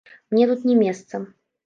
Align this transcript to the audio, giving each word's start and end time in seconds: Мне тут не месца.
Мне 0.31 0.47
тут 0.53 0.63
не 0.69 0.77
месца. 0.79 1.21